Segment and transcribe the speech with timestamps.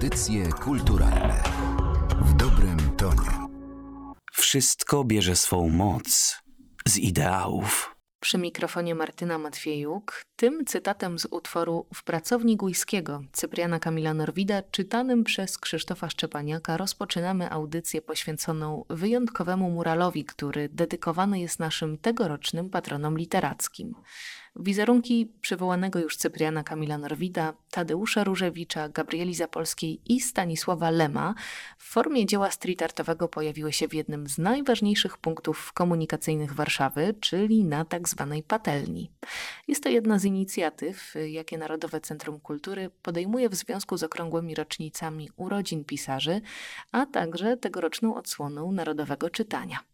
[0.00, 1.42] Audycje kulturalne
[2.20, 3.48] w dobrym tonie.
[4.32, 6.38] Wszystko bierze swą moc
[6.86, 7.94] z ideałów.
[8.20, 15.24] Przy mikrofonie Martyna Matwiejuk, tym cytatem z utworu W pracowni Gujskiego Cypriana Kamila Norwida, czytanym
[15.24, 23.94] przez Krzysztofa Szczepaniaka, rozpoczynamy audycję poświęconą wyjątkowemu muralowi, który dedykowany jest naszym tegorocznym patronom literackim.
[24.56, 31.34] Wizerunki przywołanego już Cypriana Kamila Norwida, Tadeusza Różewicza, Gabrieli Zapolskiej i Stanisława Lema
[31.78, 37.64] w formie dzieła street artowego pojawiły się w jednym z najważniejszych punktów komunikacyjnych Warszawy, czyli
[37.64, 39.10] na tak zwanej patelni.
[39.68, 45.30] Jest to jedna z inicjatyw, jakie Narodowe Centrum Kultury podejmuje w związku z okrągłymi rocznicami
[45.36, 46.40] urodzin pisarzy,
[46.92, 49.89] a także tegoroczną odsłoną Narodowego Czytania.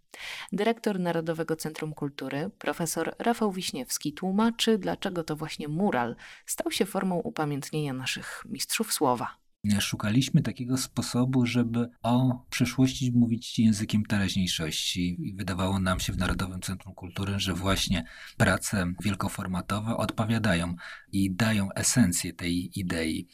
[0.52, 6.16] Dyrektor Narodowego Centrum Kultury, profesor Rafał Wiśniewski, tłumaczy, dlaczego to właśnie mural
[6.46, 9.46] stał się formą upamiętnienia naszych mistrzów słowa
[9.80, 15.16] szukaliśmy takiego sposobu, żeby o przeszłości mówić językiem teraźniejszości.
[15.28, 18.04] I wydawało nam się w Narodowym Centrum Kultury, że właśnie
[18.36, 20.74] prace wielkoformatowe odpowiadają
[21.12, 23.28] i dają esencję tej idei.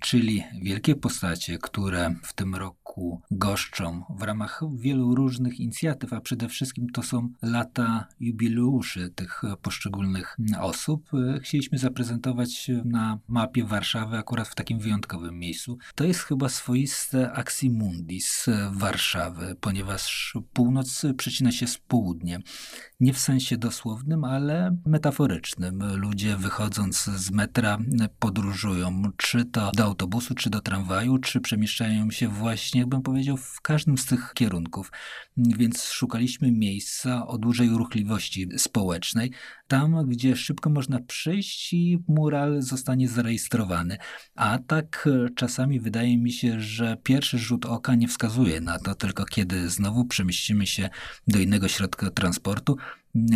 [0.00, 2.87] Czyli wielkie postacie, które w tym roku
[3.30, 10.36] goszczą w ramach wielu różnych inicjatyw, a przede wszystkim to są lata jubileuszy tych poszczególnych
[10.60, 11.10] osób,
[11.42, 18.46] chcieliśmy zaprezentować na mapie Warszawy akurat w takim wyjątkowym miejscu to jest chyba swoiste aximundis
[18.72, 22.42] Warszawy, ponieważ północ przecina się z południem.
[23.00, 25.82] Nie w sensie dosłownym, ale metaforycznym.
[25.96, 27.78] Ludzie wychodząc z metra
[28.18, 33.60] podróżują, czy to do autobusu, czy do tramwaju, czy przemieszczają się właśnie, jakbym powiedział, w
[33.60, 34.92] każdym z tych kierunków.
[35.36, 39.30] Więc szukaliśmy miejsca o dużej ruchliwości społecznej,
[39.68, 43.98] tam gdzie szybko można przyjść i mural zostanie zarejestrowany.
[44.34, 49.24] A tak czasami wydaje mi się, że pierwszy rzut oka nie wskazuje na to, tylko
[49.24, 50.90] kiedy znowu przemieścimy się
[51.26, 52.76] do innego środka transportu,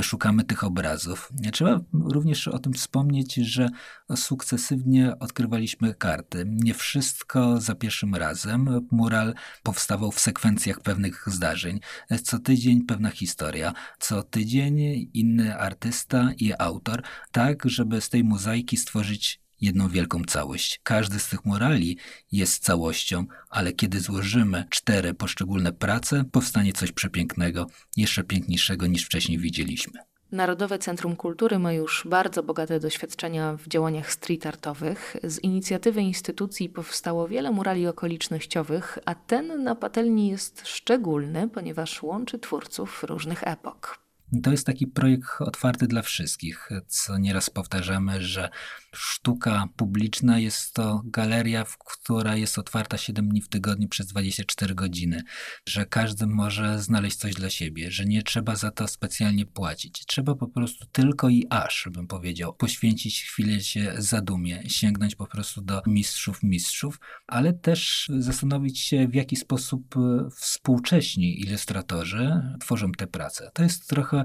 [0.02, 1.32] szukamy tych obrazów.
[1.52, 3.68] Trzeba również o tym wspomnieć, że
[4.16, 6.44] sukcesywnie odkrywaliśmy karty.
[6.46, 8.88] Nie wszystko za pierwszym razem.
[8.90, 11.80] Mural powstawał w sekwencjach pewnych zdarzeń.
[12.22, 14.80] Co tydzień pewna historia, co tydzień
[15.14, 17.02] inny artysta i autor,
[17.32, 20.80] tak żeby z tej mozaiki stworzyć jedną wielką całość.
[20.82, 21.98] Każdy z tych morali
[22.32, 29.38] jest całością, ale kiedy złożymy cztery poszczególne prace, powstanie coś przepięknego, jeszcze piękniejszego niż wcześniej
[29.38, 30.00] widzieliśmy.
[30.32, 35.16] Narodowe Centrum Kultury ma już bardzo bogate doświadczenia w działaniach street artowych.
[35.22, 42.38] Z inicjatywy instytucji powstało wiele murali okolicznościowych, a ten na patelni jest szczególny, ponieważ łączy
[42.38, 43.98] twórców różnych epok.
[44.42, 48.50] To jest taki projekt otwarty dla wszystkich, co nieraz powtarzamy, że
[48.94, 55.22] sztuka publiczna jest to galeria, która jest otwarta 7 dni w tygodniu przez 24 godziny,
[55.68, 60.06] że każdy może znaleźć coś dla siebie, że nie trzeba za to specjalnie płacić.
[60.06, 65.62] Trzeba po prostu tylko i aż, bym powiedział, poświęcić chwilę się zadumie, sięgnąć po prostu
[65.62, 69.94] do mistrzów mistrzów, ale też zastanowić się, w jaki sposób
[70.36, 73.50] współcześni ilustratorzy tworzą te prace.
[73.54, 74.21] To jest trochę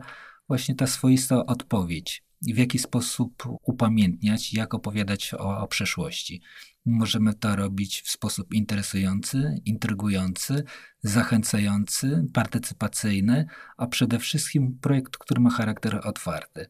[0.47, 6.41] właśnie ta swoista odpowiedź, w jaki sposób upamiętniać, jak opowiadać o, o przeszłości.
[6.85, 10.63] Możemy to robić w sposób interesujący, intrygujący,
[11.01, 13.45] zachęcający, partycypacyjny,
[13.77, 16.65] a przede wszystkim projekt, który ma charakter otwarty.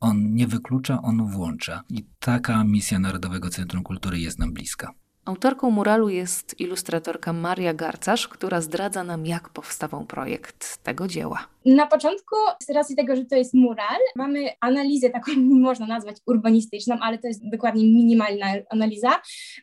[0.00, 1.82] On nie wyklucza, on włącza.
[1.88, 4.92] I taka misja Narodowego Centrum Kultury jest nam bliska.
[5.24, 11.46] Autorką muralu jest ilustratorka Maria Garcarz, która zdradza nam, jak powstawał projekt tego dzieła.
[11.64, 15.32] Na początku, z racji tego, że to jest mural, mamy analizę taką,
[15.68, 19.10] można nazwać urbanistyczną, ale to jest dokładnie minimalna analiza,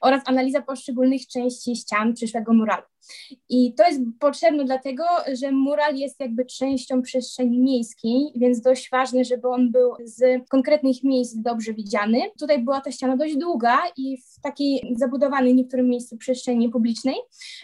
[0.01, 2.83] oraz analiza poszczególnych części ścian przyszłego muralu.
[3.49, 5.03] I to jest potrzebne dlatego,
[5.33, 11.03] że mural jest jakby częścią przestrzeni miejskiej, więc dość ważne, żeby on był z konkretnych
[11.03, 12.21] miejsc dobrze widziany.
[12.39, 17.15] Tutaj była ta ściana dość długa i w takiej zabudowanej niektórym miejscu przestrzeni publicznej,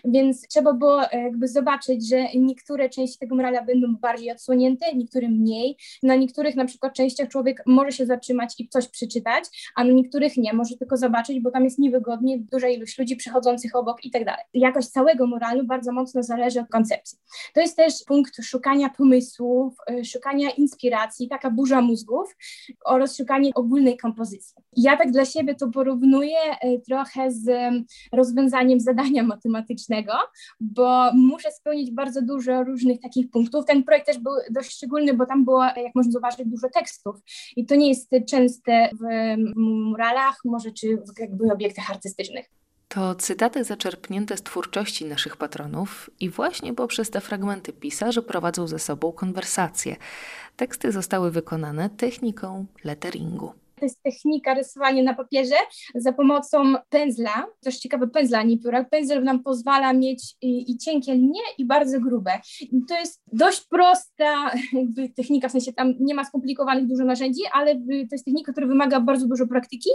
[0.05, 5.77] więc trzeba było jakby zobaczyć, że niektóre części tego murala będą bardziej odsłonięte, niektóre mniej.
[6.03, 9.43] Na niektórych na przykład częściach człowiek może się zatrzymać i coś przeczytać,
[9.75, 13.75] a na niektórych nie, może tylko zobaczyć, bo tam jest niewygodnie, duża ilość ludzi przychodzących
[13.75, 14.43] obok i tak dalej.
[14.53, 17.17] Jakość całego moralu bardzo mocno zależy od koncepcji.
[17.53, 22.35] To jest też punkt szukania pomysłów, y, szukania inspiracji, taka burza mózgów
[22.85, 24.55] oraz szukanie ogólnej kompozycji.
[24.75, 27.49] Ja tak dla siebie to porównuję y, trochę z
[28.13, 30.13] rozwiązaniem zadania matematycznego,
[30.59, 33.65] bo muszę spełnić bardzo dużo różnych takich punktów.
[33.65, 37.15] Ten projekt też był dość szczególny, bo tam było, jak można zauważyć, dużo tekstów
[37.55, 42.45] i to nie jest częste w muralach, może czy w jakby obiektach artystycznych.
[42.87, 48.79] To cytaty zaczerpnięte z twórczości naszych patronów i właśnie poprzez te fragmenty pisarze prowadzą ze
[48.79, 49.95] sobą konwersacje.
[50.55, 53.53] Teksty zostały wykonane techniką letteringu
[53.83, 55.55] to jest technika rysowania na papierze
[55.95, 58.83] za pomocą pędzla, też ciekawe pędzla, nie pióra.
[58.83, 62.31] Pędzel nam pozwala mieć i, i cienkie linie i bardzo grube.
[62.89, 67.75] To jest dość prosta jakby technika, w sensie tam nie ma skomplikowanych dużo narzędzi, ale
[67.75, 69.89] to jest technika, która wymaga bardzo dużo praktyki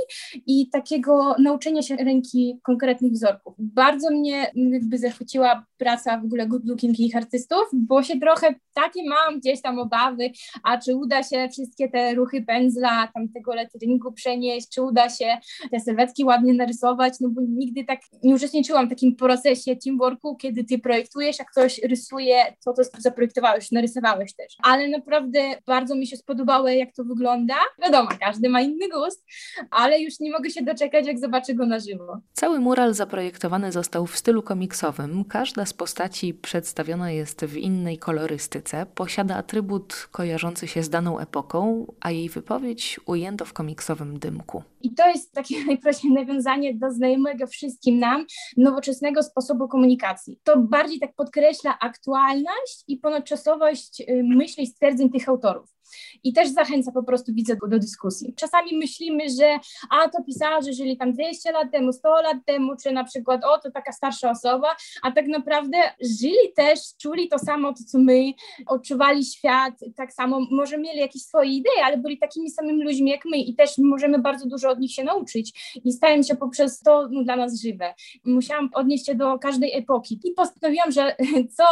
[0.47, 3.55] i takiego nauczenia się ręki konkretnych wzorków.
[3.59, 9.41] Bardzo mnie jakby zachwyciła praca w ogóle good lookingich artystów, bo się trochę takie mam
[9.41, 10.31] gdzieś tam obawy,
[10.63, 15.39] a czy uda się wszystkie te ruchy pędzla, tam tego letteringu przenieść, czy uda się
[15.71, 20.65] te sylwetki ładnie narysować, no bo nigdy tak nie uczestniczyłam w takim procesie teamworku, kiedy
[20.65, 24.57] ty projektujesz, a ktoś rysuje, co to zaprojektowałeś, narysowałeś też.
[24.63, 27.55] Ale naprawdę bardzo mi się spodobało, jak to wygląda.
[27.83, 29.25] Wiadomo, każdy ma inny gust,
[29.71, 32.21] ale już nie mogę się doczekać, jak zobaczę go na żywo.
[32.33, 35.25] Cały mural zaprojektowany został w stylu komiksowym.
[35.25, 41.87] Każda z postaci przedstawiona jest w innej kolorystyce, posiada atrybut kojarzący się z daną epoką,
[42.01, 44.63] a jej wypowiedź ujęto w komiksowym dymku.
[44.83, 48.27] I to jest takie najprościej nawiązanie do znajomego wszystkim nam
[48.57, 50.41] nowoczesnego sposobu komunikacji.
[50.45, 55.78] To bardziej tak podkreśla aktualność i ponadczasowość y, myśli i stwierdzeń tych autorów.
[56.25, 58.35] I też zachęca po prostu widzę do dyskusji.
[58.37, 59.59] Czasami myślimy, że
[59.91, 63.59] a to pisarze żyli tam 200 lat temu, 100 lat temu, czy na przykład o
[63.59, 64.69] to taka starsza osoba,
[65.03, 65.79] a tak naprawdę
[66.21, 68.33] żyli też, czuli to samo, to co my,
[68.67, 73.25] odczuwali świat tak samo, może mieli jakieś swoje idee, ale byli takimi samymi ludźmi jak
[73.25, 77.09] my i też możemy bardzo dużo od nich się nauczyć i stają się poprzez to
[77.11, 77.95] no, dla nas żywe.
[78.25, 81.17] Musiałam odnieść się do każdej epoki i postanowiłam, że
[81.57, 81.65] co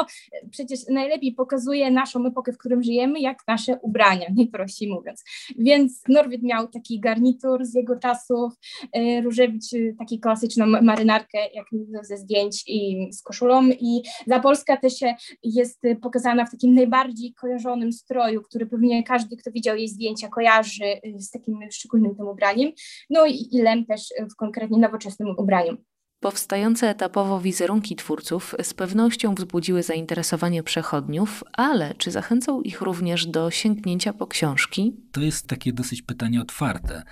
[0.50, 4.05] przecież najlepiej pokazuje naszą epokę, w którym żyjemy, jak nasze ubrania,
[4.36, 5.24] najprościej mówiąc.
[5.58, 8.52] Więc Norwid miał taki garnitur z jego czasów,
[8.92, 11.66] e, Różewicz y, taki klasyczną marynarkę, jak
[12.02, 14.94] ze zdjęć i z koszulą i za Polska też
[15.42, 20.84] jest pokazana w takim najbardziej kojarzonym stroju, który pewnie każdy, kto widział jej zdjęcia, kojarzy
[20.84, 22.72] y, z takim szczególnym tym ubraniem.
[23.10, 25.76] No i Lem też w konkretnie nowoczesnym ubraniu.
[26.20, 33.50] Powstające etapowo wizerunki twórców z pewnością wzbudziły zainteresowanie przechodniów, ale czy zachęcą ich również do
[33.50, 34.96] sięgnięcia po książki?
[35.12, 37.02] To jest takie dosyć pytanie otwarte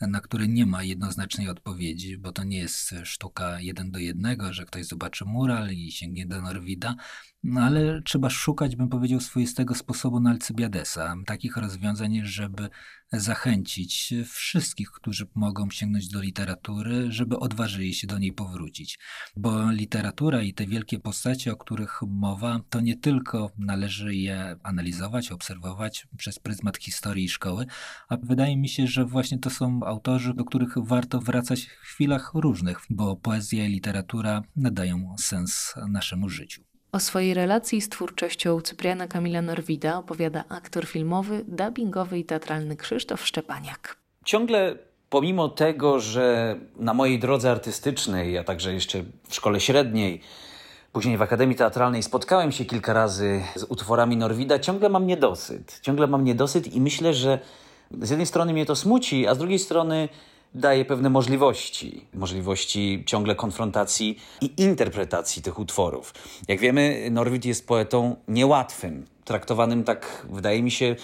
[0.00, 4.64] na które nie ma jednoznacznej odpowiedzi, bo to nie jest sztuka jeden do jednego, że
[4.64, 6.94] ktoś zobaczy mural i sięgnie do Norwida,
[7.42, 12.68] no ale trzeba szukać, bym powiedział, swoistego sposobu na Alcybiadesa, takich rozwiązań, żeby
[13.20, 18.98] zachęcić wszystkich, którzy mogą sięgnąć do literatury, żeby odważyli się do niej powrócić.
[19.36, 25.32] Bo literatura i te wielkie postacie, o których mowa, to nie tylko należy je analizować,
[25.32, 27.66] obserwować przez pryzmat historii i szkoły,
[28.08, 32.30] a wydaje mi się, że właśnie to są autorzy, do których warto wracać w chwilach
[32.34, 36.73] różnych, bo poezja i literatura nadają sens naszemu życiu.
[36.94, 43.26] O swojej relacji z twórczością Cypriana Kamila Norwida opowiada aktor filmowy, dubbingowy i teatralny Krzysztof
[43.26, 43.96] Szczepaniak.
[44.24, 44.78] Ciągle
[45.10, 50.20] pomimo tego, że na mojej drodze artystycznej, a także jeszcze w szkole średniej,
[50.92, 55.80] później w Akademii Teatralnej spotkałem się kilka razy z utworami Norwida, ciągle mam niedosyt.
[55.82, 57.38] Ciągle mam niedosyt i myślę, że
[58.00, 60.08] z jednej strony mnie to smuci, a z drugiej strony
[60.54, 66.14] daje pewne możliwości, możliwości ciągle konfrontacji i interpretacji tych utworów.
[66.48, 70.96] Jak wiemy, Norwid jest poetą niełatwym, traktowanym tak, wydaje mi się,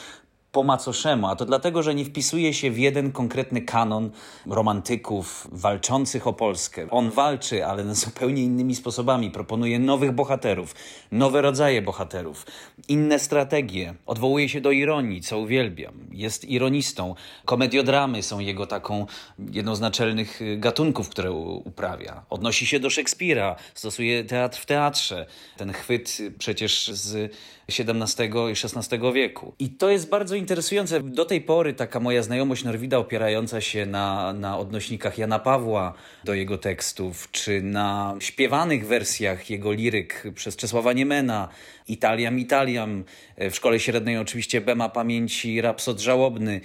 [0.53, 4.11] po macoszemu, a to dlatego, że nie wpisuje się w jeden konkretny kanon
[4.47, 6.87] romantyków walczących o Polskę.
[6.91, 9.31] On walczy, ale zupełnie innymi sposobami.
[9.31, 10.75] Proponuje nowych bohaterów,
[11.13, 12.47] nowe rodzaje bohaterów,
[12.89, 13.95] inne strategie.
[14.07, 15.95] Odwołuje się do ironii, co uwielbiam.
[16.13, 17.15] Jest ironistą.
[17.45, 19.07] Komediodramy są jego taką
[19.53, 22.23] jedną z naczelnych y, gatunków, które uprawia.
[22.31, 25.27] Odnosi się do Szekspira, stosuje teatr w teatrze.
[25.57, 27.33] Ten chwyt przecież z
[27.69, 29.55] XVII i XVI wieku.
[29.59, 31.01] I to jest bardzo interesujące.
[31.03, 35.95] Do tej pory taka moja znajomość Norwida opierająca się na, na odnośnikach Jana Pawła
[36.25, 41.49] do jego tekstów, czy na śpiewanych wersjach jego liryk przez Czesława Niemena,
[41.89, 43.05] Italiam, Italiam,
[43.39, 46.61] w szkole średniej oczywiście Bema Pamięci, Rapsod Żałobny.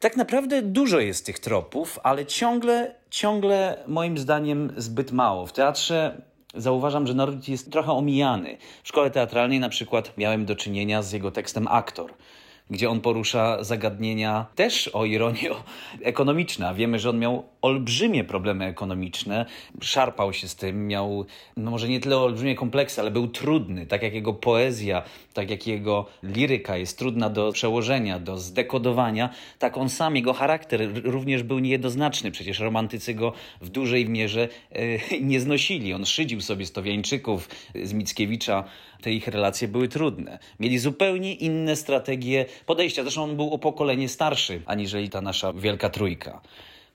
[0.00, 5.46] Tak naprawdę dużo jest tych tropów, ale ciągle, ciągle moim zdaniem zbyt mało.
[5.46, 6.22] W teatrze
[6.54, 8.56] zauważam, że Norwid jest trochę omijany.
[8.82, 12.14] W szkole teatralnej na przykład miałem do czynienia z jego tekstem Aktor,
[12.70, 15.50] gdzie on porusza zagadnienia też o ironię
[16.02, 16.68] ekonomiczne.
[16.68, 19.46] A wiemy, że on miał olbrzymie problemy ekonomiczne,
[19.80, 24.02] szarpał się z tym, miał no może nie tyle olbrzymie kompleksy, ale był trudny, tak
[24.02, 29.88] jak jego poezja, tak jak jego liryka jest trudna do przełożenia, do zdekodowania, tak on
[29.88, 32.30] sam, jego charakter również był niejednoznaczny.
[32.30, 35.94] Przecież romantycy go w dużej mierze e, nie znosili.
[35.94, 37.48] On szydził sobie Stowiańczyków
[37.82, 38.64] z Mickiewicza,
[39.00, 40.38] te ich relacje były trudne.
[40.60, 43.02] Mieli zupełnie inne strategie podejścia.
[43.02, 46.40] Zresztą on był o pokolenie starszy, aniżeli ta nasza wielka trójka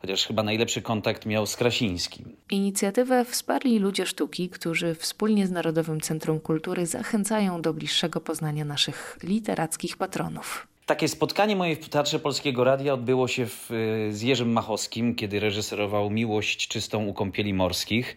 [0.05, 2.35] chociaż chyba najlepszy kontakt miał z Krasińskim.
[2.49, 9.17] Inicjatywę wsparli ludzie sztuki, którzy wspólnie z Narodowym Centrum Kultury zachęcają do bliższego poznania naszych
[9.23, 10.67] literackich patronów.
[10.85, 13.69] Takie spotkanie moje w Teatrze Polskiego Radia odbyło się w,
[14.11, 18.15] z Jerzym Machowskim, kiedy reżyserował Miłość czystą u kąpieli morskich.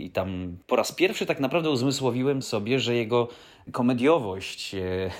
[0.00, 3.28] I tam po raz pierwszy tak naprawdę uzmysłowiłem sobie, że jego
[3.72, 5.10] komediowość, e,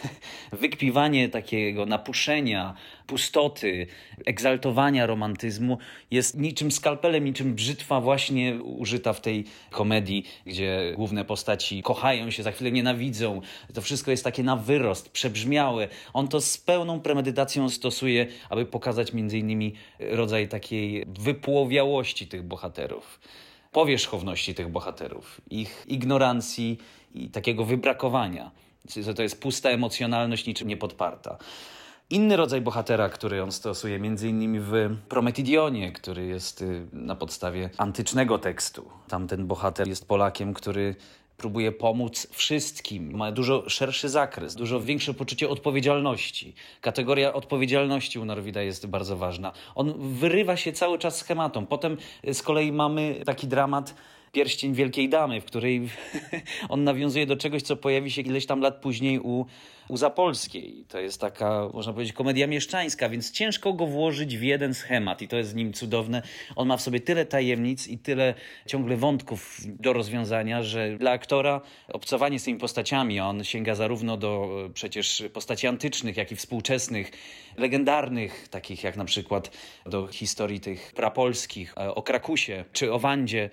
[0.63, 2.75] wykpiwanie takiego napuszenia,
[3.07, 3.87] pustoty,
[4.27, 5.79] egzaltowania romantyzmu
[6.11, 12.43] jest niczym skalpelem, niczym brzytwa właśnie użyta w tej komedii, gdzie główne postaci kochają się,
[12.43, 13.41] za chwilę nienawidzą.
[13.75, 15.89] To wszystko jest takie na wyrost, przebrzmiałe.
[16.13, 23.21] On to z pełną premedytacją stosuje, aby pokazać między innymi rodzaj takiej wypłowiałości tych bohaterów
[23.73, 26.79] powierzchowności tych bohaterów, ich ignorancji
[27.15, 28.51] i takiego wybrakowania.
[28.97, 31.39] Że to jest pusta emocjonalność, niczym niepodparta.
[32.11, 34.73] Inny rodzaj bohatera, który on stosuje między innymi w
[35.09, 38.91] Prometidionie, który jest y, na podstawie antycznego tekstu.
[39.09, 40.95] Tamten bohater jest Polakiem, który
[41.41, 46.55] próbuje pomóc wszystkim, ma dużo szerszy zakres, dużo większe poczucie odpowiedzialności.
[46.81, 49.53] Kategoria odpowiedzialności u Norwida jest bardzo ważna.
[49.75, 51.67] On wyrywa się cały czas schematom.
[51.67, 51.97] Potem
[52.33, 53.95] z kolei mamy taki dramat
[54.33, 55.89] Pierścień Wielkiej Damy, w której
[56.69, 59.47] on nawiązuje do czegoś, co pojawi się ileś tam lat później u,
[59.89, 60.85] u Zapolskiej.
[60.89, 65.29] To jest taka, można powiedzieć, komedia mieszczańska, więc ciężko go włożyć w jeden schemat i
[65.29, 66.23] to jest z nim cudowne.
[66.57, 68.35] On ma w sobie tyle tajemnic i tyle
[68.67, 74.63] ciągle wątków do rozwiązania, że dla aktora obcowanie z tymi postaciami, on sięga zarówno do
[74.67, 77.11] e, przecież postaci antycznych, jak i współczesnych,
[77.57, 79.51] legendarnych, takich jak na przykład
[79.87, 83.51] do historii tych prapolskich, e, o Krakusie czy o Wandzie,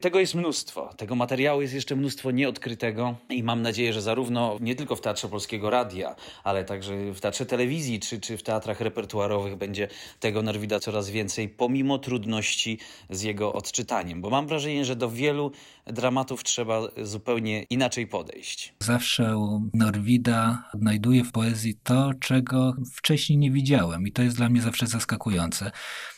[0.00, 0.90] tego jest mnóstwo.
[0.96, 5.28] Tego materiału jest jeszcze mnóstwo nieodkrytego i mam nadzieję, że zarówno nie tylko w Teatrze
[5.28, 9.88] Polskiego Radia, ale także w Teatrze Telewizji czy, czy w teatrach repertuarowych będzie
[10.20, 12.78] tego Norwida coraz więcej, pomimo trudności
[13.10, 14.20] z jego odczytaniem.
[14.20, 15.52] Bo mam wrażenie, że do wielu
[15.86, 18.74] dramatów trzeba zupełnie inaczej podejść.
[18.80, 24.48] Zawsze u Norwida odnajduję w poezji to, czego wcześniej nie widziałem i to jest dla
[24.48, 25.70] mnie zawsze zaskakujące,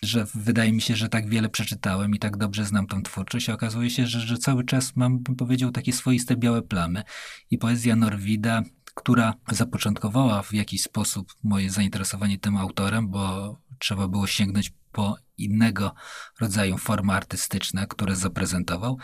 [0.02, 3.56] że wydaje mi się, że tak wiele przeczytałem i tak dobrze znam tą twórczość, a
[3.90, 7.02] się, że, że cały czas mam, bym powiedział, takie swoiste białe plamy.
[7.50, 8.62] I poezja Norwida
[8.94, 15.94] która zapoczątkowała w jakiś sposób moje zainteresowanie tym autorem, bo trzeba było sięgnąć po innego
[16.40, 18.98] rodzaju formy artystyczne, które zaprezentował.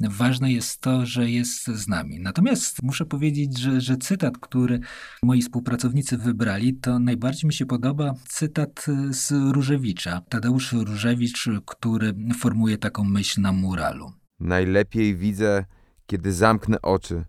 [0.00, 2.20] Ważne jest to, że jest z nami.
[2.20, 4.80] Natomiast muszę powiedzieć, że, że cytat, który
[5.22, 10.20] moi współpracownicy wybrali, to najbardziej mi się podoba cytat z Różewicza.
[10.28, 14.12] Tadeusz Różewicz, który formuje taką myśl na muralu.
[14.40, 15.64] Najlepiej widzę,
[16.06, 17.24] kiedy zamknę oczy.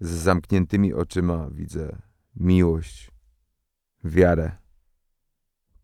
[0.00, 2.02] Z zamkniętymi oczyma widzę
[2.36, 3.10] miłość,
[4.04, 4.56] wiarę,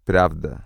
[0.05, 0.63] prawdę.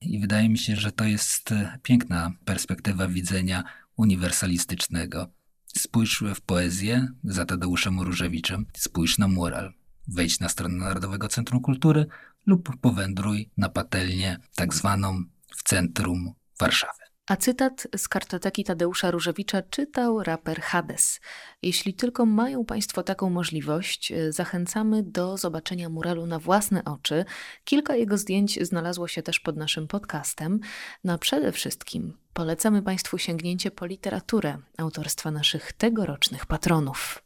[0.00, 3.64] I wydaje mi się, że to jest piękna perspektywa widzenia
[3.96, 5.26] uniwersalistycznego.
[5.66, 9.72] Spójrz w poezję za Tadeuszem Różewiczem, spójrz na mural.
[10.08, 12.06] Wejdź na stronę Narodowego Centrum Kultury
[12.46, 15.24] lub powędruj na patelnię tak zwaną
[15.56, 16.99] w centrum Warszawy.
[17.30, 21.20] A cytat z kartoteki Tadeusza Różewicza czytał raper Hades.
[21.62, 27.24] Jeśli tylko mają Państwo taką możliwość, e, zachęcamy do zobaczenia muralu na własne oczy.
[27.64, 30.60] Kilka jego zdjęć znalazło się też pod naszym podcastem.
[31.04, 37.22] No a przede wszystkim polecamy Państwu sięgnięcie po literaturę autorstwa naszych tegorocznych patronów.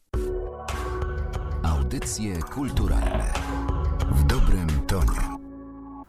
[1.63, 3.33] Audycje kulturalne
[4.11, 4.74] w dobrym